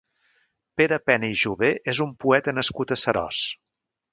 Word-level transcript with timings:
Pere 0.81 0.97
Pena 1.09 1.29
i 1.35 1.35
Jové 1.43 1.71
és 1.93 2.01
un 2.09 2.17
poeta 2.25 2.57
nascut 2.61 2.95
a 2.97 3.01
Seròs. 3.03 3.45